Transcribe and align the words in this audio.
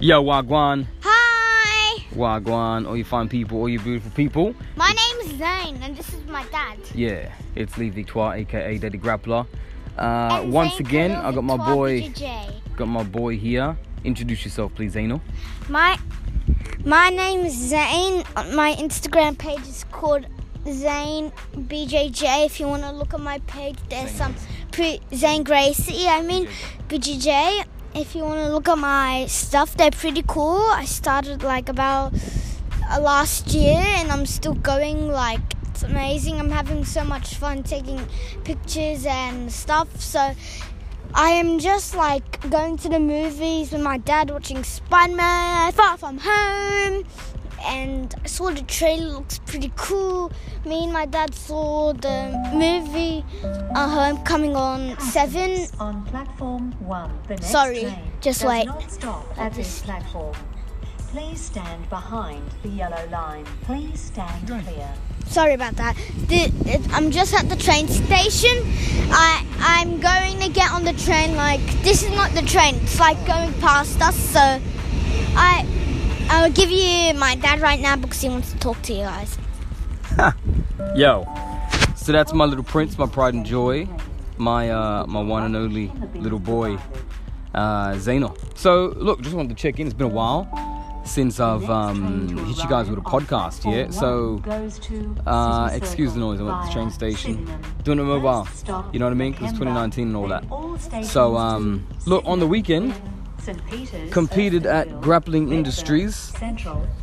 Yo, 0.00 0.22
Wagwan, 0.22 0.86
Hi, 1.02 1.98
Wagwan, 2.14 2.86
all 2.86 2.96
you 2.96 3.04
fine 3.04 3.28
people, 3.28 3.58
all 3.58 3.68
you 3.68 3.80
beautiful 3.80 4.12
people. 4.12 4.54
my 4.76 4.92
name's 4.92 5.36
Zane, 5.36 5.82
and 5.82 5.96
this 5.96 6.12
is 6.14 6.24
my 6.26 6.44
dad. 6.52 6.78
Yeah, 6.94 7.32
it's 7.56 7.76
Lee 7.76 7.90
Victoire, 7.90 8.36
aka 8.36 8.78
Daddy 8.78 8.98
Grappler. 8.98 9.44
Uh, 9.96 10.44
once 10.46 10.76
Zane 10.76 10.86
again, 10.86 11.10
I 11.12 11.32
got 11.32 11.42
my 11.42 11.56
boy, 11.56 12.02
BJJ. 12.02 12.76
got 12.76 12.86
my 12.86 13.02
boy 13.02 13.36
here. 13.36 13.76
Introduce 14.04 14.44
yourself, 14.44 14.72
please, 14.76 14.94
Zaino. 14.94 15.20
My 15.68 15.98
my 16.84 17.10
name 17.10 17.40
is 17.40 17.54
Zane. 17.54 18.22
My 18.54 18.76
Instagram 18.78 19.36
page 19.36 19.62
is 19.62 19.84
called 19.90 20.26
Zane 20.64 21.32
BJJ. 21.56 22.46
If 22.46 22.60
you 22.60 22.68
want 22.68 22.84
to 22.84 22.92
look 22.92 23.14
at 23.14 23.20
my 23.20 23.40
page, 23.48 23.78
there's 23.88 24.10
Zane 24.12 24.34
some 24.34 24.34
pre 24.70 25.00
Zane 25.12 25.42
Gracie. 25.42 26.06
I 26.06 26.22
mean 26.22 26.46
BJJ. 26.88 27.64
If 27.94 28.14
you 28.14 28.22
want 28.22 28.40
to 28.40 28.52
look 28.52 28.68
at 28.68 28.78
my 28.78 29.26
stuff, 29.26 29.76
they're 29.76 29.90
pretty 29.90 30.22
cool. 30.26 30.62
I 30.70 30.84
started 30.84 31.42
like 31.42 31.68
about 31.68 32.12
uh, 32.90 33.00
last 33.00 33.48
year, 33.48 33.80
and 33.80 34.10
I'm 34.10 34.26
still 34.26 34.54
going. 34.54 35.10
Like 35.10 35.40
it's 35.70 35.82
amazing. 35.82 36.38
I'm 36.38 36.50
having 36.50 36.84
so 36.84 37.04
much 37.04 37.34
fun 37.34 37.62
taking 37.62 38.00
pictures 38.44 39.06
and 39.06 39.52
stuff. 39.52 40.00
So. 40.00 40.34
I 41.14 41.30
am 41.30 41.58
just 41.58 41.94
like 41.94 42.38
going 42.50 42.76
to 42.76 42.88
the 42.90 43.00
movies 43.00 43.72
with 43.72 43.80
my 43.80 43.96
dad 43.96 44.30
watching 44.30 44.62
Spider-Man 44.62 45.72
Far 45.72 45.96
From 45.96 46.18
Home 46.18 47.04
and 47.66 48.14
I 48.24 48.26
saw 48.26 48.50
the 48.50 48.62
trailer 48.62 49.14
looks 49.14 49.38
pretty 49.40 49.72
cool. 49.76 50.32
Me 50.64 50.84
and 50.84 50.92
my 50.92 51.06
dad 51.06 51.34
saw 51.34 51.92
the 51.92 52.32
movie 52.54 53.24
uh, 53.74 53.88
Homecoming 53.88 54.56
on 54.56 54.98
7 55.00 55.66
on 55.80 56.04
platform 56.06 56.72
one. 56.80 57.18
The 57.28 57.34
next 57.34 57.50
Sorry, 57.50 57.80
train 57.82 58.12
just 58.20 58.40
does 58.42 58.48
wait. 58.48 58.66
not 58.66 58.90
stop 58.90 59.38
at 59.38 59.54
this 59.54 59.80
platform. 59.82 60.34
Please 61.10 61.40
stand 61.40 61.88
behind 61.88 62.42
the 62.62 62.68
yellow 62.68 63.08
line. 63.10 63.44
Please 63.62 63.98
stand 63.98 64.46
clear. 64.46 64.92
Sorry 65.26 65.54
about 65.54 65.74
that. 65.76 65.96
The, 66.26 66.52
it, 66.66 66.82
I'm 66.92 67.10
just 67.10 67.32
at 67.34 67.48
the 67.48 67.56
train 67.56 67.88
station. 67.88 68.56
I 69.10 69.44
I'm 69.58 70.00
going 70.00 70.38
to 70.40 70.48
get 70.48 70.70
on 70.70 70.84
the 70.84 70.92
train. 70.92 71.34
Like 71.34 71.60
this 71.82 72.02
is 72.02 72.10
not 72.10 72.32
the 72.32 72.42
train. 72.42 72.76
It's 72.76 73.00
like 73.00 73.16
going 73.26 73.52
past 73.54 74.00
us. 74.02 74.16
So 74.16 74.60
I 75.34 75.66
I'll 76.30 76.50
give 76.50 76.70
you 76.70 77.14
my 77.14 77.34
dad 77.36 77.60
right 77.60 77.80
now 77.80 77.96
because 77.96 78.20
he 78.20 78.28
wants 78.28 78.52
to 78.52 78.58
talk 78.58 78.80
to 78.82 78.92
you 78.92 79.02
guys. 79.04 79.38
Yo, 80.94 81.26
so 81.96 82.12
that's 82.12 82.32
my 82.32 82.44
little 82.44 82.64
prince, 82.64 82.98
my 82.98 83.06
pride 83.06 83.34
and 83.34 83.46
joy, 83.46 83.88
my 84.36 84.70
uh, 84.70 85.06
my 85.06 85.20
one 85.20 85.44
and 85.44 85.56
only 85.56 85.92
little 86.14 86.38
boy, 86.38 86.76
uh, 87.54 87.92
Zaino. 87.92 88.36
So 88.56 88.88
look, 88.96 89.20
just 89.20 89.34
wanted 89.34 89.50
to 89.50 89.54
check 89.54 89.78
in. 89.80 89.86
It's 89.86 89.94
been 89.94 90.06
a 90.06 90.10
while 90.10 90.48
since 91.04 91.40
I've 91.40 91.68
um, 91.70 92.28
hit 92.46 92.58
you 92.62 92.68
guys 92.68 92.90
with 92.90 92.98
a 92.98 93.02
podcast. 93.02 93.64
Yeah, 93.70 93.90
so 93.90 94.42
uh, 95.26 95.70
excuse 95.72 96.12
the 96.14 96.20
noise. 96.20 96.40
I'm 96.40 96.48
at 96.48 96.66
the 96.66 96.72
train 96.72 96.90
station 96.90 97.48
doing 97.84 97.98
it 97.98 98.04
mobile. 98.04 98.46
You 98.92 98.98
know 98.98 99.06
what 99.06 99.12
I 99.12 99.14
mean? 99.14 99.32
Because 99.32 99.52
2019 99.52 100.08
and 100.08 100.16
all 100.16 100.28
that. 100.28 101.04
So 101.04 101.36
um, 101.36 101.86
look, 102.06 102.24
on 102.26 102.38
the 102.38 102.46
weekend, 102.46 102.94
competed 104.10 104.66
at 104.66 105.00
Grappling 105.00 105.52
Industries 105.52 106.32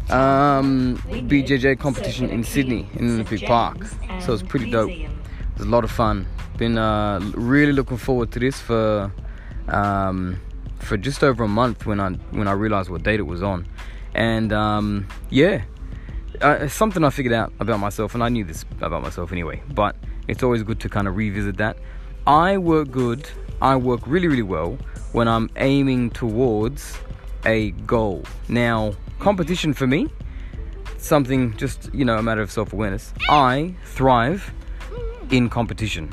um, 0.09 0.97
BJJ 1.07 1.79
competition 1.79 2.29
in 2.29 2.43
Sydney 2.43 2.87
in 2.95 3.13
Olympic 3.15 3.43
Park. 3.43 3.77
So 4.21 4.33
it's 4.33 4.43
pretty 4.43 4.69
dope. 4.69 4.91
It's 4.91 5.61
a 5.61 5.65
lot 5.65 5.83
of 5.83 5.91
fun. 5.91 6.27
Been 6.57 6.77
uh, 6.77 7.19
really 7.33 7.73
looking 7.73 7.97
forward 7.97 8.31
to 8.31 8.39
this 8.39 8.59
for 8.59 9.11
um, 9.67 10.39
for 10.79 10.97
just 10.97 11.23
over 11.23 11.43
a 11.43 11.47
month 11.47 11.85
when 11.85 11.99
I 11.99 12.11
when 12.31 12.47
I 12.47 12.53
realized 12.53 12.89
what 12.89 13.03
date 13.03 13.19
it 13.19 13.23
was 13.23 13.43
on, 13.43 13.67
and 14.13 14.53
um, 14.53 15.07
yeah, 15.29 15.63
uh, 16.41 16.59
it's 16.61 16.73
something 16.73 17.03
I 17.03 17.09
figured 17.09 17.33
out 17.33 17.51
about 17.59 17.79
myself, 17.79 18.13
and 18.13 18.23
I 18.23 18.29
knew 18.29 18.43
this 18.43 18.63
about 18.81 19.01
myself 19.01 19.31
anyway. 19.31 19.61
But 19.73 19.95
it's 20.27 20.43
always 20.43 20.63
good 20.63 20.79
to 20.81 20.89
kind 20.89 21.07
of 21.07 21.15
revisit 21.15 21.57
that. 21.57 21.77
I 22.27 22.57
work 22.57 22.91
good. 22.91 23.29
I 23.61 23.75
work 23.75 24.01
really 24.05 24.27
really 24.27 24.41
well 24.43 24.77
when 25.11 25.27
I'm 25.27 25.49
aiming 25.57 26.11
towards 26.11 26.97
a 27.45 27.71
goal. 27.71 28.23
Now, 28.49 28.93
competition 29.19 29.73
for 29.73 29.87
me, 29.87 30.09
something 30.97 31.55
just 31.57 31.93
you 31.93 32.05
know 32.05 32.17
a 32.17 32.23
matter 32.23 32.41
of 32.41 32.51
self-awareness. 32.51 33.13
I 33.29 33.75
thrive 33.85 34.51
in 35.31 35.49
competition. 35.49 36.11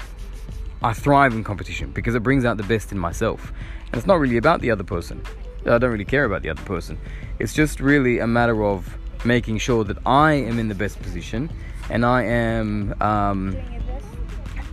I 0.82 0.92
thrive 0.92 1.32
in 1.32 1.44
competition 1.44 1.90
because 1.92 2.14
it 2.14 2.22
brings 2.22 2.44
out 2.44 2.56
the 2.56 2.64
best 2.64 2.92
in 2.92 2.98
myself. 2.98 3.52
And 3.86 3.96
it's 3.96 4.06
not 4.06 4.18
really 4.18 4.36
about 4.36 4.60
the 4.60 4.70
other 4.70 4.84
person. 4.84 5.22
I 5.64 5.78
don't 5.78 5.90
really 5.92 6.04
care 6.04 6.24
about 6.24 6.42
the 6.42 6.50
other 6.50 6.62
person. 6.62 6.98
It's 7.38 7.54
just 7.54 7.78
really 7.78 8.18
a 8.18 8.26
matter 8.26 8.64
of 8.64 8.96
making 9.24 9.58
sure 9.58 9.84
that 9.84 9.98
I 10.04 10.32
am 10.32 10.58
in 10.58 10.68
the 10.68 10.74
best 10.74 11.00
position 11.00 11.50
and 11.88 12.04
I 12.04 12.24
am 12.24 12.94
um, 13.00 13.56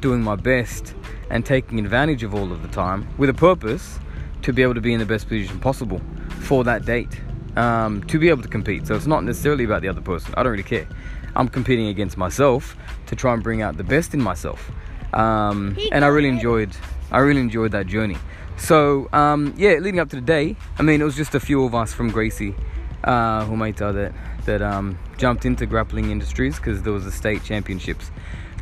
doing 0.01 0.21
my 0.21 0.35
best 0.35 0.93
and 1.29 1.45
taking 1.45 1.79
advantage 1.79 2.23
of 2.23 2.33
all 2.33 2.51
of 2.51 2.61
the 2.61 2.67
time 2.69 3.07
with 3.17 3.29
a 3.29 3.33
purpose 3.33 3.99
to 4.41 4.53
be 4.53 4.61
able 4.61 4.73
to 4.73 4.81
be 4.81 4.93
in 4.93 4.99
the 4.99 5.05
best 5.05 5.27
position 5.27 5.59
possible 5.59 6.01
for 6.41 6.63
that 6.63 6.85
date 6.85 7.19
um, 7.55 8.03
to 8.03 8.19
be 8.19 8.29
able 8.29 8.41
to 8.41 8.47
compete. 8.47 8.87
So 8.87 8.95
it's 8.95 9.07
not 9.07 9.23
necessarily 9.23 9.63
about 9.63 9.81
the 9.81 9.89
other 9.89 10.01
person. 10.01 10.33
I 10.37 10.43
don't 10.43 10.51
really 10.51 10.63
care. 10.63 10.87
I'm 11.35 11.47
competing 11.47 11.87
against 11.87 12.17
myself 12.17 12.75
to 13.07 13.15
try 13.15 13.33
and 13.33 13.43
bring 13.43 13.61
out 13.61 13.77
the 13.77 13.83
best 13.83 14.13
in 14.13 14.21
myself. 14.21 14.71
Um, 15.13 15.77
and 15.91 16.05
I 16.05 16.07
really 16.07 16.29
enjoyed. 16.29 16.75
I 17.11 17.19
really 17.19 17.41
enjoyed 17.41 17.71
that 17.71 17.87
journey. 17.87 18.17
So 18.57 19.09
um, 19.13 19.53
yeah, 19.57 19.73
leading 19.75 19.99
up 19.99 20.09
to 20.09 20.15
the 20.15 20.21
day, 20.21 20.55
I 20.77 20.83
mean, 20.83 21.01
it 21.01 21.03
was 21.03 21.15
just 21.15 21.35
a 21.35 21.39
few 21.39 21.63
of 21.63 21.73
us 21.73 21.93
from 21.93 22.11
Gracie, 22.11 22.55
uh, 23.03 23.45
made 23.45 23.77
that 23.77 24.13
that 24.45 24.61
um, 24.61 24.97
jumped 25.17 25.45
into 25.45 25.65
grappling 25.65 26.11
industries 26.11 26.57
because 26.57 26.81
there 26.83 26.93
was 26.93 27.05
the 27.05 27.11
state 27.11 27.43
championships 27.43 28.11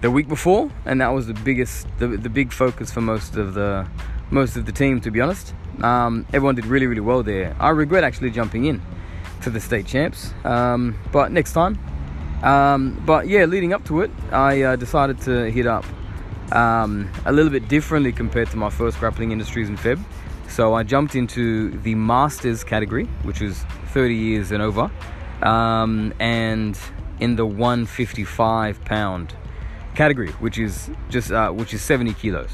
the 0.02 0.12
week 0.12 0.28
before, 0.28 0.70
and 0.86 1.02
that 1.02 1.10
was 1.10 1.28
the 1.28 1.34
biggest, 1.34 1.88
the, 1.98 2.08
the 2.08 2.30
big 2.30 2.52
focus 2.52 2.92
for 2.92 3.02
most 3.02 3.36
of 3.36 3.54
the 3.54 3.88
most 4.30 4.58
of 4.58 4.66
the 4.66 4.72
team. 4.72 5.02
To 5.02 5.12
be 5.12 5.22
honest, 5.22 5.54
um, 5.82 6.26
everyone 6.34 6.56
did 6.56 6.66
really 6.66 6.88
really 6.88 7.02
well 7.02 7.24
there. 7.24 7.56
I 7.60 7.70
regret 7.70 8.04
actually 8.04 8.32
jumping 8.32 8.66
in 8.66 8.82
to 9.42 9.50
the 9.50 9.60
state 9.60 9.86
champs, 9.86 10.34
um, 10.44 10.98
but 11.12 11.32
next 11.32 11.54
time. 11.54 11.80
Um, 12.44 13.02
but 13.06 13.28
yeah, 13.28 13.46
leading 13.46 13.74
up 13.74 13.84
to 13.86 14.02
it, 14.02 14.12
I 14.32 14.62
uh, 14.62 14.76
decided 14.76 15.20
to 15.22 15.50
hit 15.50 15.66
up 15.66 15.86
um, 16.52 17.10
a 17.26 17.32
little 17.32 17.52
bit 17.52 17.68
differently 17.68 18.12
compared 18.12 18.50
to 18.52 18.58
my 18.58 18.70
first 18.70 19.00
grappling 19.00 19.32
industries 19.32 19.70
in 19.70 19.78
Feb. 19.78 20.00
So 20.50 20.74
I 20.74 20.84
jumped 20.84 21.16
into 21.16 21.72
the 21.80 21.96
masters 21.96 22.64
category, 22.64 23.06
which 23.24 23.42
is 23.42 23.64
30 23.88 24.16
years 24.16 24.52
and 24.52 24.62
over, 24.62 24.90
um, 25.42 26.14
and 26.20 26.80
in 27.20 27.36
the 27.36 27.46
155 27.46 28.84
pound 28.86 29.36
category, 29.98 30.30
which 30.34 30.60
is 30.60 30.90
just 31.10 31.32
uh, 31.32 31.50
which 31.50 31.74
is 31.74 31.82
70 31.82 32.14
kilos. 32.14 32.52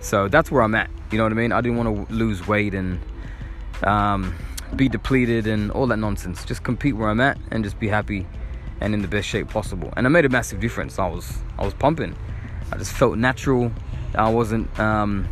So 0.00 0.28
that's 0.28 0.50
where 0.50 0.62
I'm 0.62 0.74
at. 0.76 0.88
You 1.10 1.18
know 1.18 1.24
what 1.24 1.32
I 1.32 1.34
mean? 1.34 1.52
I 1.52 1.60
didn't 1.60 1.76
want 1.76 2.08
to 2.08 2.14
lose 2.14 2.46
weight 2.46 2.74
and 2.74 3.00
um, 3.82 4.32
be 4.76 4.88
depleted 4.88 5.48
and 5.48 5.72
all 5.72 5.88
that 5.88 5.96
nonsense. 5.96 6.44
Just 6.44 6.62
compete 6.62 6.96
where 6.96 7.08
I'm 7.08 7.20
at 7.20 7.38
and 7.50 7.64
just 7.64 7.78
be 7.80 7.88
happy 7.88 8.24
and 8.80 8.94
in 8.94 9.02
the 9.02 9.08
best 9.08 9.26
shape 9.26 9.48
possible. 9.48 9.92
And 9.96 10.06
it 10.06 10.10
made 10.10 10.24
a 10.24 10.28
massive 10.28 10.60
difference. 10.60 10.98
I 10.98 11.08
was 11.08 11.38
I 11.58 11.64
was 11.64 11.74
pumping. 11.74 12.16
I 12.70 12.78
just 12.78 12.92
felt 12.92 13.18
natural. 13.18 13.72
I 14.14 14.30
wasn't 14.30 14.66
um, 14.78 15.28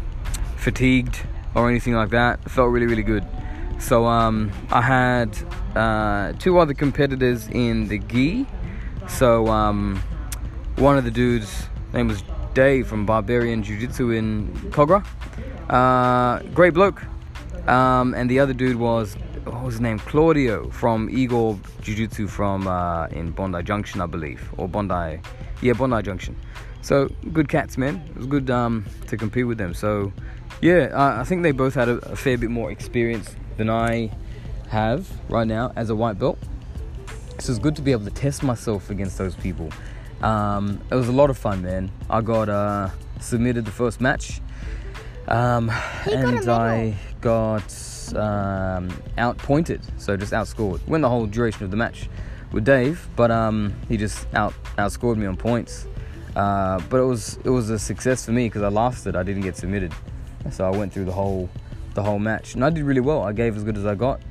fatigued 0.57 1.21
or 1.55 1.71
anything 1.71 1.95
like 1.95 2.11
that. 2.11 2.41
It 2.45 2.51
felt 2.51 2.71
really 2.73 2.87
really 2.87 3.05
good. 3.05 3.25
So 3.79 4.07
um, 4.07 4.51
I 4.71 4.83
had 4.83 5.39
uh, 5.77 6.33
two 6.33 6.59
other 6.59 6.75
competitors 6.75 7.47
in 7.49 7.87
the 7.87 7.99
gi. 7.99 8.47
So 9.07 9.47
um, 9.49 10.03
one 10.77 10.99
of 10.99 11.05
the 11.05 11.11
dudes 11.11 11.69
name 11.93 12.09
was 12.09 12.23
Dave 12.55 12.87
from 12.87 13.07
Barbarian 13.07 13.63
Jiu 13.63 13.79
Jitsu 13.79 14.11
in 14.11 14.49
Kogarah. 14.71 15.07
Uh, 15.69 16.43
great 16.53 16.75
bloke. 16.75 17.03
Um, 17.69 18.15
and 18.15 18.29
the 18.29 18.41
other 18.41 18.53
dude 18.53 18.77
was 18.77 19.15
what 19.45 19.63
was 19.63 19.75
his 19.75 19.81
name? 19.81 19.99
Claudio 19.99 20.69
from 20.71 21.09
Igor 21.09 21.59
Jiu 21.83 21.95
Jitsu 21.95 22.27
from 22.27 22.67
uh, 22.67 23.07
in 23.09 23.31
Bondi 23.31 23.63
Junction, 23.63 24.01
I 24.01 24.07
believe, 24.07 24.51
or 24.57 24.69
Bondi, 24.69 25.21
yeah, 25.63 25.73
Bondi 25.75 26.03
Junction. 26.03 26.37
So 26.83 27.09
good 27.33 27.49
cats, 27.49 27.79
man. 27.79 28.03
It 28.11 28.17
was 28.17 28.27
good 28.27 28.51
um, 28.51 28.85
to 29.07 29.17
compete 29.17 29.47
with 29.47 29.59
them. 29.59 29.75
So 29.75 30.13
yeah, 30.61 30.91
uh, 30.93 31.21
I 31.21 31.25
think 31.25 31.43
they 31.43 31.53
both 31.53 31.75
had 31.75 31.89
a, 31.89 31.99
a 32.11 32.17
fair 32.17 32.37
bit 32.37 32.51
more 32.51 32.71
experience 32.71 33.37
than 33.57 33.71
I 33.71 34.11
have 34.69 35.09
right 35.31 35.47
now 35.47 35.73
as 35.77 35.91
a 35.91 35.95
white 35.95 36.19
belt. 36.19 36.39
So 37.39 37.53
it's 37.53 37.59
good 37.59 37.77
to 37.77 37.83
be 37.83 37.93
able 37.93 38.05
to 38.05 38.11
test 38.11 38.43
myself 38.43 38.91
against 38.91 39.19
those 39.19 39.35
people. 39.37 39.71
Um, 40.25 40.81
it 40.91 40.95
was 40.95 41.09
a 41.09 41.13
lot 41.13 41.29
of 41.29 41.37
fun, 41.37 41.63
man. 41.63 41.91
I 42.09 42.23
got 42.23 42.49
uh, 42.49 42.89
submitted 43.21 43.67
the 43.67 43.71
first 43.71 44.01
match, 44.01 44.41
um, 45.29 45.67
got 45.67 46.09
and 46.09 46.35
medal. 46.37 46.51
I 46.51 46.97
got 47.21 48.15
um, 48.17 48.89
outpointed, 49.19 49.83
so 49.99 50.17
just 50.17 50.33
outscored. 50.33 50.87
Went 50.89 51.03
the 51.03 51.11
whole 51.11 51.27
duration 51.27 51.63
of 51.65 51.71
the 51.71 51.77
match 51.77 52.09
with 52.53 52.65
Dave, 52.65 53.07
but 53.17 53.31
um, 53.31 53.75
he 53.87 53.99
just 53.99 54.27
out 54.35 54.55
outscored 54.79 55.17
me 55.17 55.27
on 55.27 55.37
points. 55.37 55.87
Uh, 56.35 56.81
but 56.89 57.01
it 57.01 57.05
was 57.05 57.39
it 57.45 57.51
was 57.51 57.69
a 57.69 57.79
success 57.79 58.25
for 58.25 58.33
me 58.33 58.47
because 58.47 58.63
I 58.63 58.69
lasted. 58.69 59.17
I 59.17 59.25
didn't 59.25 59.43
get 59.43 59.59
submitted, 59.59 59.93
so 60.51 60.67
I 60.67 60.75
went 60.75 60.91
through 60.91 61.05
the 61.05 61.13
whole 61.13 61.51
the 61.93 62.03
whole 62.03 62.19
match, 62.19 62.55
and 62.55 62.65
I 62.65 62.71
did 62.71 62.85
really 62.85 63.03
well. 63.03 63.23
I 63.23 63.33
gave 63.33 63.59
as 63.59 63.63
good 63.63 63.77
as 63.77 63.85
I 63.85 63.95
got, 63.95 64.23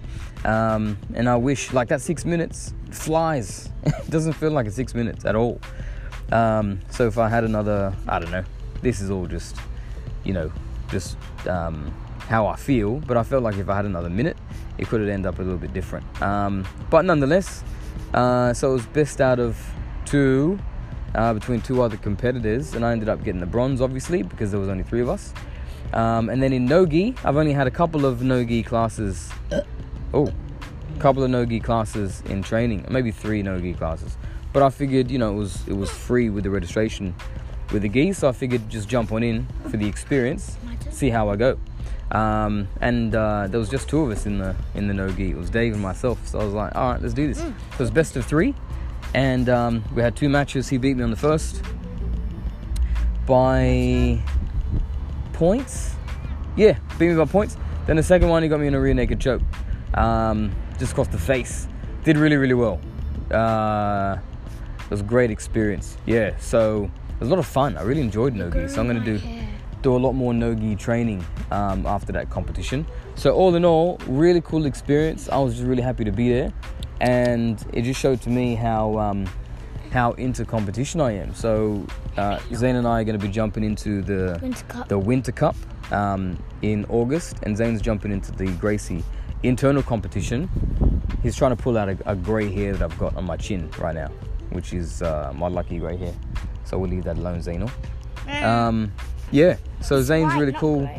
um, 0.44 0.98
and 1.14 1.30
I 1.30 1.36
wish 1.36 1.72
like 1.72 1.90
that 1.90 2.02
six 2.02 2.26
minutes 2.26 2.74
flies. 2.90 3.70
it 3.84 4.10
doesn't 4.10 4.34
feel 4.34 4.50
like 4.50 4.66
a 4.66 4.72
six 4.72 4.96
minutes 4.96 5.24
at 5.24 5.36
all. 5.36 5.62
Um, 6.34 6.80
so 6.90 7.08
if 7.08 7.18
I 7.18 7.30
had 7.30 7.44
another, 7.44 7.94
I 8.08 8.20
don't 8.20 8.32
know. 8.32 8.44
This 8.82 9.00
is 9.00 9.12
all 9.12 9.28
just, 9.28 9.56
you 10.24 10.34
know, 10.34 10.52
just 10.90 11.18
um, 11.48 11.94
how 12.28 12.48
I 12.48 12.56
feel. 12.56 13.00
But 13.00 13.18
I 13.18 13.24
felt 13.24 13.44
like 13.44 13.58
if 13.58 13.70
I 13.70 13.76
had 13.76 13.86
another 13.86 14.10
minute, 14.10 14.38
it 14.78 14.88
could 14.88 15.00
have 15.00 15.10
ended 15.10 15.28
up 15.28 15.40
a 15.40 15.44
little 15.44 15.60
bit 15.60 15.74
different. 15.74 16.06
Um, 16.22 16.66
but 16.90 17.06
nonetheless, 17.06 17.64
uh, 18.14 18.54
so 18.54 18.72
it 18.72 18.74
was 18.74 18.86
best 18.88 19.22
out 19.22 19.40
of 19.40 19.58
two 20.06 20.60
uh, 21.14 21.34
between 21.34 21.62
two 21.62 21.84
other 21.84 21.98
competitors, 21.98 22.74
and 22.74 22.84
I 22.84 22.92
ended 22.92 23.10
up 23.10 23.24
getting 23.24 23.40
the 23.40 23.46
bronze, 23.46 23.80
obviously, 23.80 24.24
because 24.24 24.50
there 24.50 24.60
was 24.60 24.70
only 24.70 24.84
three 24.84 25.02
of 25.02 25.10
us. 25.10 25.34
Um, 25.94 26.30
and 26.30 26.42
then 26.42 26.54
in 26.54 26.66
nogi, 26.66 27.14
I've 27.24 27.38
only 27.38 27.54
had 27.54 27.68
a 27.68 27.72
couple 27.72 28.08
of 28.08 28.24
nogi 28.24 28.64
classes. 28.64 29.30
Oh, 30.12 30.28
a 30.96 31.00
couple 31.00 31.24
of 31.24 31.30
nogi 31.30 31.60
classes 31.60 32.24
in 32.26 32.42
training, 32.42 32.88
maybe 32.90 33.12
three 33.12 33.44
nogi 33.44 33.76
classes. 33.76 34.18
But 34.54 34.62
I 34.64 34.70
figured, 34.70 35.10
you 35.10 35.18
know, 35.18 35.32
it 35.32 35.36
was 35.36 35.68
it 35.68 35.76
was 35.76 35.90
free 35.90 36.30
with 36.30 36.44
the 36.44 36.52
registration 36.52 37.14
with 37.72 37.82
the 37.82 37.90
gis, 37.90 38.20
so 38.20 38.30
I 38.30 38.32
figured 38.32 38.70
just 38.70 38.88
jump 38.88 39.12
on 39.12 39.24
in 39.24 39.48
for 39.70 39.78
the 39.78 39.88
experience, 39.88 40.58
see 40.92 41.10
how 41.10 41.30
I 41.30 41.36
go. 41.36 41.58
Um, 42.12 42.68
and 42.80 43.16
uh, 43.16 43.48
there 43.48 43.60
was 43.60 43.70
just 43.70 43.90
two 43.90 44.02
of 44.02 44.12
us 44.12 44.28
in 44.28 44.38
the 44.38 44.56
in 44.76 44.88
the 44.88 44.94
no 44.94 45.08
nogi. 45.08 45.32
It 45.32 45.38
was 45.38 45.50
Dave 45.50 45.74
and 45.74 45.82
myself. 45.82 46.26
So 46.28 46.40
I 46.40 46.46
was 46.46 46.54
like, 46.54 46.76
all 46.76 46.92
right, 46.92 47.02
let's 47.02 47.16
do 47.16 47.28
this. 47.28 47.40
So 47.40 47.48
it 47.48 47.80
was 47.80 47.90
best 47.90 48.16
of 48.16 48.26
three, 48.26 48.54
and 49.16 49.50
um, 49.50 49.84
we 49.96 50.04
had 50.04 50.16
two 50.16 50.30
matches. 50.30 50.70
He 50.70 50.78
beat 50.78 50.96
me 50.96 51.04
on 51.04 51.10
the 51.10 51.18
first 51.18 51.64
by 53.26 54.22
points. 55.34 55.96
Yeah, 56.56 56.78
beat 57.00 57.10
me 57.10 57.16
by 57.16 57.26
points. 57.26 57.58
Then 57.88 57.96
the 57.96 58.04
second 58.04 58.30
one, 58.30 58.44
he 58.44 58.50
got 58.50 58.60
me 58.60 58.68
in 58.68 58.76
a 58.76 58.80
rear 58.80 58.94
naked 58.94 59.20
choke, 59.20 59.42
um, 59.96 60.56
just 60.78 60.92
across 60.92 61.08
the 61.08 61.18
face. 61.18 61.68
Did 62.04 62.18
really, 62.18 62.38
really 62.38 62.54
well. 62.54 62.80
Uh, 63.32 64.18
was 64.94 65.02
a 65.02 65.04
great 65.04 65.32
experience. 65.32 65.98
Yeah, 66.06 66.38
so 66.38 66.90
it 67.10 67.20
was 67.20 67.30
a 67.30 67.32
lot 67.32 67.40
of 67.40 67.46
fun. 67.48 67.78
I 67.78 67.82
really 67.82 68.02
enjoyed 68.02 68.36
Nogi. 68.36 68.68
So 68.68 68.80
I'm 68.80 68.88
gonna 68.88 69.00
do 69.00 69.20
do 69.82 69.96
a 69.96 69.98
lot 69.98 70.14
more 70.14 70.34
Nogi 70.34 70.76
training 70.76 71.26
um, 71.52 71.86
after 71.86 72.14
that 72.14 72.30
competition. 72.30 72.86
So 73.16 73.36
all 73.36 73.54
in 73.56 73.66
all, 73.66 74.00
really 74.08 74.42
cool 74.42 74.66
experience. 74.66 75.28
I 75.30 75.38
was 75.40 75.56
just 75.56 75.66
really 75.68 75.82
happy 75.82 76.04
to 76.06 76.12
be 76.12 76.30
there, 76.30 76.54
and 77.02 77.64
it 77.74 77.82
just 77.82 78.00
showed 78.00 78.22
to 78.22 78.30
me 78.30 78.56
how 78.56 78.98
um, 78.98 79.28
how 79.92 80.14
into 80.14 80.46
competition 80.46 81.02
I 81.02 81.12
am. 81.14 81.34
So 81.34 81.86
uh, 82.18 82.40
Zane 82.54 82.76
and 82.76 82.88
I 82.88 83.02
are 83.02 83.04
going 83.04 83.20
to 83.20 83.26
be 83.26 83.32
jumping 83.32 83.64
into 83.64 84.02
the 84.02 84.40
Winter 84.42 84.66
Cup. 84.66 84.88
the 84.88 85.00
Winter 85.00 85.32
Cup 85.32 85.56
um, 85.92 86.42
in 86.62 86.86
August, 86.86 87.38
and 87.44 87.58
Zane's 87.58 87.82
jumping 87.82 88.12
into 88.12 88.32
the 88.32 88.48
Gracie 88.54 89.04
internal 89.44 89.84
competition. 89.84 90.50
He's 91.22 91.36
trying 91.36 91.56
to 91.56 91.62
pull 91.62 91.78
out 91.78 91.90
a, 91.90 91.98
a 92.06 92.16
grey 92.16 92.52
hair 92.52 92.74
that 92.74 92.92
I've 92.92 92.98
got 92.98 93.16
on 93.16 93.26
my 93.26 93.38
chin 93.38 93.70
right 93.80 93.96
now, 93.96 94.10
which 94.54 94.74
is 94.74 95.02
uh, 95.02 95.32
my 95.36 95.48
lucky 95.48 95.80
grey 95.80 95.98
hair. 95.98 96.14
So 96.64 96.78
we'll 96.78 96.90
leave 96.90 97.04
that 97.04 97.18
alone, 97.18 97.42
Zane. 97.42 97.70
Um, 98.42 98.92
yeah, 99.32 99.58
so 99.82 100.02
Zane's 100.02 100.34
really 100.36 100.54
cool, 100.54 100.90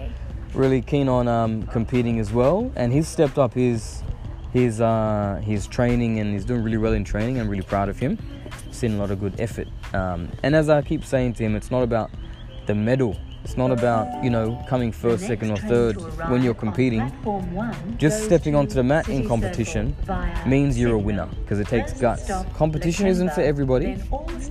really 0.53 0.83
keen 0.83 1.09
on 1.09 1.29
um, 1.29 1.67
competing 1.69 2.19
as 2.19 2.33
well, 2.33 2.71
and 2.77 2.93
he's 2.93 3.09
stepped 3.09 3.39
up 3.39 3.55
his 3.55 4.03
his 4.53 4.81
uh, 4.81 5.41
his 5.45 5.67
training 5.67 6.21
and 6.21 6.33
he's 6.33 6.45
doing 6.45 6.63
really 6.63 6.77
well 6.77 6.93
in 6.93 7.05
training. 7.05 7.41
I'm 7.41 7.49
really 7.49 7.63
proud 7.63 7.89
of 7.89 7.99
him. 7.99 8.19
Seen 8.71 8.95
a 8.95 8.99
lot 8.99 9.11
of 9.11 9.21
good 9.21 9.41
effort, 9.41 9.69
um, 9.95 10.31
and 10.43 10.55
as 10.55 10.69
I 10.69 10.83
keep 10.83 11.05
saying 11.05 11.35
to 11.35 11.45
him, 11.45 11.57
it's 11.57 11.71
not 11.71 11.83
about 11.83 12.11
the 12.67 12.75
medal. 12.75 13.17
It's 13.45 13.59
not 13.59 13.71
about 13.71 14.25
you 14.25 14.31
know 14.31 14.65
coming 14.69 14.91
first, 14.91 15.27
second, 15.27 15.51
or 15.51 15.57
third 15.57 15.97
when 16.31 16.43
you're 16.43 16.55
competing. 16.55 17.13
Just 17.99 18.25
stepping 18.25 18.55
onto 18.55 18.75
the 18.75 18.83
mat 18.83 19.09
in 19.09 19.29
competition 19.29 19.95
means 20.47 20.79
you're 20.79 20.95
a 20.95 20.99
winner 20.99 21.27
because 21.43 21.61
it 21.61 21.69
takes 21.69 21.93
guts. 21.93 22.31
Competition 22.55 23.07
isn't 23.07 23.33
for 23.33 23.43
everybody. 23.43 23.97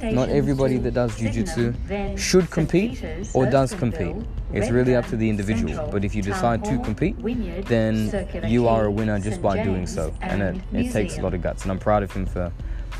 Not 0.04 0.30
everybody 0.30 0.78
that 0.78 0.94
does 0.94 1.18
jiu-jitsu 1.18 1.74
should 2.18 2.52
compete 2.52 3.04
or 3.34 3.48
does 3.48 3.74
compete. 3.74 4.16
It's 4.54 4.70
really 4.70 4.96
up 4.96 5.08
to 5.08 5.18
the 5.18 5.28
individual. 5.28 5.90
But 5.92 6.06
if 6.06 6.14
you 6.14 6.22
decide 6.22 6.64
to 6.66 6.78
compete, 6.80 7.18
then 7.66 8.28
you 8.48 8.68
are 8.68 8.86
a 8.86 8.92
winner 8.92 9.20
just 9.20 9.42
by 9.42 9.64
doing 9.64 9.88
so. 9.88 10.14
And 10.22 10.42
it, 10.44 10.62
it 10.72 10.92
takes 10.92 11.18
a 11.18 11.22
lot 11.22 11.34
of 11.34 11.42
guts. 11.42 11.64
And 11.64 11.72
I'm 11.72 11.80
proud 11.80 12.04
of 12.04 12.12
him 12.12 12.28
for, 12.28 12.52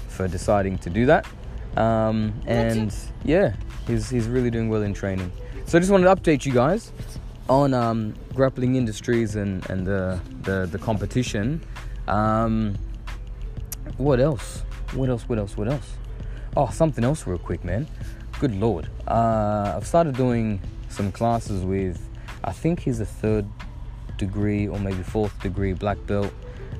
for 0.08 0.28
deciding 0.28 0.80
to 0.80 0.90
do 0.90 1.06
that. 1.06 1.28
Um, 1.78 2.34
and 2.48 2.96
yeah, 3.24 3.54
he's, 3.88 4.10
he's 4.10 4.28
really 4.28 4.50
doing 4.50 4.70
well 4.70 4.82
in 4.82 4.94
training. 4.94 5.32
So 5.66 5.78
I 5.78 5.80
just 5.80 5.92
wanted 5.92 6.06
to 6.06 6.16
update 6.16 6.46
you 6.46 6.54
guys 6.54 6.92
on 7.50 7.74
um, 7.74 8.14
grappling 8.36 8.76
industries 8.76 9.36
and, 9.36 9.68
and 9.70 9.88
the, 9.88 10.20
the, 10.44 10.68
the 10.72 10.78
competition. 10.78 11.64
Um, 12.08 12.78
what 13.98 14.20
else? 14.20 14.64
What 14.94 15.10
else? 15.10 15.28
What 15.28 15.40
else? 15.40 15.58
What 15.58 15.68
else? 15.68 15.96
Oh, 16.56 16.70
something 16.70 17.04
else, 17.04 17.26
real 17.26 17.40
quick, 17.40 17.64
man. 17.64 17.88
Good 18.40 18.56
lord. 18.56 18.88
Uh, 19.08 19.74
I've 19.76 19.88
started 19.88 20.16
doing 20.16 20.62
some 20.90 21.12
classes 21.12 21.64
with, 21.64 22.00
I 22.44 22.52
think 22.52 22.80
he's 22.80 23.00
a 23.00 23.06
third 23.06 23.48
degree 24.18 24.68
or 24.68 24.78
maybe 24.80 25.02
fourth 25.02 25.38
degree 25.42 25.74
black 25.74 25.98
belt 26.06 26.32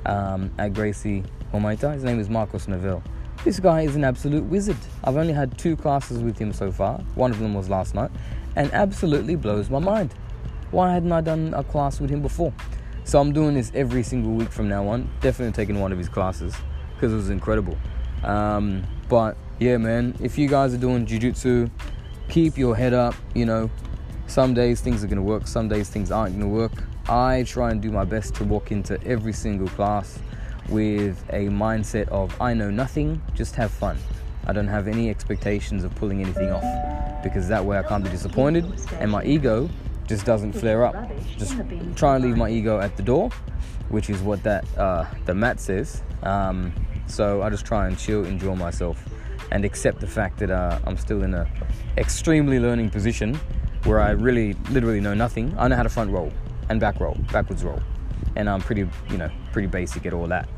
um, 0.06 0.52
at 0.58 0.72
Gracie 0.72 1.24
Humaita. 1.52 1.94
His 1.94 2.04
name 2.04 2.20
is 2.20 2.28
Marcos 2.30 2.68
Neville. 2.68 3.02
This 3.44 3.60
guy 3.60 3.82
is 3.82 3.94
an 3.94 4.04
absolute 4.04 4.44
wizard. 4.44 4.76
I've 5.02 5.16
only 5.16 5.34
had 5.34 5.58
two 5.58 5.76
classes 5.76 6.22
with 6.22 6.38
him 6.38 6.52
so 6.52 6.72
far. 6.72 6.98
One 7.14 7.30
of 7.30 7.38
them 7.40 7.52
was 7.52 7.68
last 7.68 7.94
night, 7.94 8.10
and 8.56 8.72
absolutely 8.72 9.36
blows 9.36 9.70
my 9.70 9.78
mind. 9.78 10.14
Why 10.70 10.92
hadn't 10.92 11.12
I 11.12 11.20
done 11.20 11.54
a 11.54 11.62
class 11.62 12.00
with 12.00 12.10
him 12.10 12.22
before? 12.22 12.52
So 13.04 13.20
I'm 13.20 13.32
doing 13.32 13.54
this 13.54 13.70
every 13.74 14.02
single 14.02 14.32
week 14.32 14.50
from 14.50 14.68
now 14.68 14.88
on. 14.88 15.10
Definitely 15.20 15.52
taking 15.52 15.80
one 15.80 15.92
of 15.92 15.98
his 15.98 16.08
classes 16.08 16.54
because 16.94 17.12
it 17.12 17.16
was 17.16 17.30
incredible. 17.30 17.76
Um, 18.22 18.82
but 19.08 19.36
yeah, 19.58 19.76
man, 19.76 20.16
if 20.20 20.38
you 20.38 20.48
guys 20.48 20.74
are 20.74 20.78
doing 20.78 21.06
jujitsu, 21.06 21.70
keep 22.28 22.56
your 22.56 22.74
head 22.74 22.94
up. 22.94 23.14
You 23.34 23.44
know, 23.44 23.70
some 24.26 24.54
days 24.54 24.80
things 24.80 25.04
are 25.04 25.06
gonna 25.06 25.22
work, 25.22 25.46
some 25.46 25.68
days 25.68 25.90
things 25.90 26.10
aren't 26.10 26.34
gonna 26.38 26.48
work. 26.48 26.72
I 27.08 27.44
try 27.46 27.70
and 27.70 27.82
do 27.82 27.90
my 27.90 28.04
best 28.04 28.34
to 28.36 28.44
walk 28.44 28.72
into 28.72 29.02
every 29.04 29.34
single 29.34 29.68
class 29.68 30.18
with 30.70 31.22
a 31.28 31.48
mindset 31.48 32.08
of 32.08 32.40
I 32.40 32.54
know 32.54 32.70
nothing, 32.70 33.20
just 33.34 33.54
have 33.56 33.70
fun. 33.70 33.98
I 34.46 34.52
don't 34.52 34.68
have 34.68 34.88
any 34.88 35.10
expectations 35.10 35.84
of 35.84 35.94
pulling 35.94 36.20
anything 36.20 36.50
off 36.50 36.64
because 37.22 37.48
that 37.48 37.64
way 37.64 37.78
I 37.78 37.82
can't 37.82 38.04
be 38.04 38.10
disappointed 38.10 38.64
and 39.00 39.10
my 39.10 39.24
ego 39.24 39.68
just 40.06 40.26
doesn't 40.26 40.52
flare 40.52 40.84
up. 40.84 41.10
Just 41.38 41.56
try 41.96 42.16
and 42.16 42.24
leave 42.24 42.36
my 42.36 42.50
ego 42.50 42.78
at 42.78 42.96
the 42.96 43.02
door, 43.02 43.30
which 43.88 44.10
is 44.10 44.20
what 44.20 44.42
that 44.42 44.64
uh, 44.76 45.06
the 45.24 45.34
mat 45.34 45.60
says. 45.60 46.02
Um, 46.22 46.72
so 47.06 47.42
I 47.42 47.50
just 47.50 47.64
try 47.64 47.86
and 47.86 47.98
chill, 47.98 48.24
enjoy 48.24 48.54
myself, 48.54 49.02
and 49.50 49.64
accept 49.64 50.00
the 50.00 50.06
fact 50.06 50.38
that 50.38 50.50
uh, 50.50 50.78
I'm 50.84 50.96
still 50.96 51.22
in 51.22 51.34
a 51.34 51.48
extremely 51.96 52.58
learning 52.58 52.90
position 52.90 53.38
where 53.84 54.00
I 54.00 54.10
really, 54.10 54.54
literally 54.70 55.00
know 55.00 55.14
nothing. 55.14 55.54
I 55.58 55.68
know 55.68 55.76
how 55.76 55.82
to 55.82 55.88
front 55.88 56.10
roll 56.10 56.32
and 56.68 56.80
back 56.80 57.00
roll, 57.00 57.16
backwards 57.32 57.62
roll, 57.64 57.80
and 58.36 58.48
I'm 58.48 58.60
pretty, 58.60 58.88
you 59.10 59.18
know, 59.18 59.30
pretty 59.52 59.68
basic 59.68 60.06
at 60.06 60.12
all 60.12 60.26
that. 60.28 60.48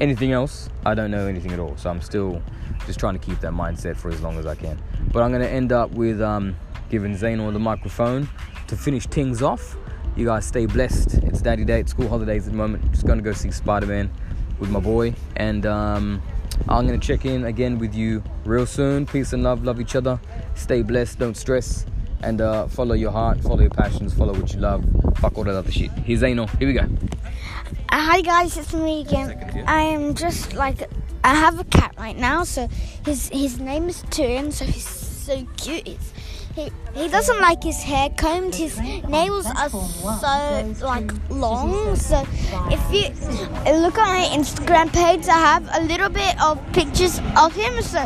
Anything 0.00 0.32
else, 0.32 0.68
I 0.86 0.94
don't 0.94 1.10
know 1.10 1.26
anything 1.26 1.52
at 1.52 1.58
all. 1.58 1.76
So 1.76 1.90
I'm 1.90 2.00
still 2.00 2.40
just 2.86 3.00
trying 3.00 3.18
to 3.18 3.24
keep 3.24 3.40
that 3.40 3.52
mindset 3.52 3.96
for 3.96 4.08
as 4.10 4.20
long 4.22 4.38
as 4.38 4.46
I 4.46 4.54
can. 4.54 4.80
But 5.12 5.22
I'm 5.22 5.32
gonna 5.32 5.46
end 5.46 5.72
up 5.72 5.90
with 5.90 6.20
um, 6.20 6.56
giving 6.88 7.16
Zaino 7.16 7.52
the 7.52 7.58
microphone 7.58 8.28
to 8.68 8.76
finish 8.76 9.06
things 9.06 9.42
off. 9.42 9.76
You 10.16 10.26
guys 10.26 10.46
stay 10.46 10.66
blessed. 10.66 11.14
It's 11.14 11.42
Daddy 11.42 11.64
Day. 11.64 11.80
It's 11.80 11.90
school 11.90 12.08
holidays 12.08 12.46
at 12.46 12.52
the 12.52 12.56
moment. 12.56 12.90
Just 12.92 13.06
gonna 13.06 13.22
go 13.22 13.32
see 13.32 13.50
Spider 13.50 13.86
Man 13.86 14.10
with 14.58 14.70
my 14.70 14.80
boy, 14.80 15.14
and 15.36 15.66
um, 15.66 16.22
I'm 16.68 16.86
gonna 16.86 16.98
check 16.98 17.24
in 17.24 17.44
again 17.44 17.78
with 17.78 17.94
you 17.94 18.22
real 18.44 18.66
soon. 18.66 19.06
Peace 19.06 19.32
and 19.32 19.42
love. 19.42 19.64
Love 19.64 19.80
each 19.80 19.96
other. 19.96 20.20
Stay 20.54 20.82
blessed. 20.82 21.18
Don't 21.18 21.36
stress. 21.36 21.86
And 22.22 22.40
uh, 22.40 22.66
follow 22.66 22.94
your 22.94 23.12
heart, 23.12 23.40
follow 23.40 23.60
your 23.60 23.70
passions, 23.70 24.12
follow 24.12 24.32
what 24.32 24.52
you 24.52 24.58
love. 24.58 24.84
Fuck 25.18 25.38
all 25.38 25.44
that 25.44 25.54
other 25.54 25.70
shit. 25.70 25.92
Here's 25.92 26.22
Zaino. 26.22 26.50
Here 26.58 26.66
we 26.66 26.74
go. 26.74 26.88
Uh, 27.90 28.00
hi 28.00 28.20
guys, 28.20 28.56
it's 28.58 28.74
me 28.74 29.00
again. 29.00 29.64
I 29.66 29.80
am 29.80 30.14
just 30.14 30.52
like 30.52 30.90
I 31.24 31.34
have 31.34 31.58
a 31.58 31.64
cat 31.64 31.94
right 31.98 32.16
now, 32.16 32.44
so 32.44 32.68
his 33.04 33.30
his 33.30 33.58
name 33.58 33.88
is 33.88 34.02
Tyrion, 34.04 34.52
so 34.52 34.66
he's 34.66 34.86
so 34.86 35.46
cute. 35.56 35.96
He 36.58 36.70
he 36.94 37.08
doesn't 37.08 37.40
like 37.40 37.62
his 37.62 37.82
hair 37.82 38.10
combed. 38.10 38.54
His 38.54 38.78
nails 39.08 39.46
are 39.46 39.70
so 39.70 40.86
like 40.86 41.10
long. 41.30 41.94
So 41.96 42.26
if 42.70 42.82
you 42.92 43.04
look 43.80 43.98
at 43.98 44.08
my 44.08 44.26
Instagram 44.36 44.92
page, 44.92 45.28
I 45.28 45.38
have 45.38 45.68
a 45.72 45.80
little 45.84 46.08
bit 46.08 46.40
of 46.42 46.60
pictures 46.72 47.20
of 47.36 47.54
him. 47.54 47.80
So 47.82 48.04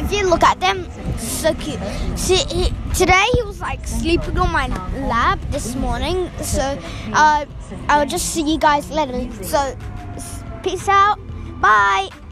if 0.00 0.12
you 0.12 0.28
look 0.28 0.42
at 0.42 0.60
them, 0.60 0.86
so 1.18 1.54
cute. 1.54 1.80
See, 2.16 2.42
he, 2.56 2.72
today 2.94 3.26
he 3.34 3.42
was 3.42 3.60
like 3.60 3.86
sleeping 3.86 4.38
on 4.38 4.52
my 4.52 4.66
lap 5.08 5.38
this 5.50 5.74
morning. 5.74 6.30
So 6.42 6.78
uh, 7.12 7.46
I'll 7.88 8.06
just 8.06 8.26
see 8.34 8.42
you 8.42 8.58
guys 8.58 8.90
later. 8.90 9.30
So 9.42 9.76
peace 10.62 10.88
out. 10.88 11.18
Bye. 11.60 12.23